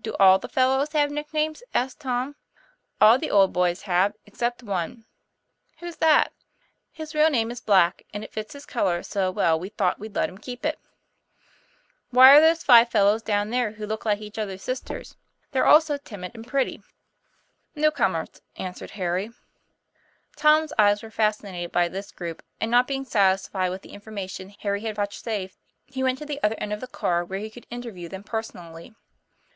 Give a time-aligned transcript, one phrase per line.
[0.00, 2.36] "Do all the fellows have nicknames?" asked Tom.;'
[3.00, 5.04] All the old boys have, except one."
[5.80, 6.32] "Who's that?""
[6.92, 10.14] His real name is Black, and it fits his color so well we thought we'd
[10.14, 10.78] let him keep it."
[12.12, 15.16] 'Who are those five fellows down there, who look like each other's sisters,
[15.50, 16.92] they're all so timid and pretty?" 36 TOM
[17.74, 17.82] PLAYFAIR.
[17.82, 19.30] "New comers," answered Harry.
[20.36, 24.82] Tom's eyes were fascinated by this group; and, not being satisfied with the information Harry
[24.82, 28.08] had vouchsafed, he went to the other end of the car where he could interview
[28.08, 28.94] them personally.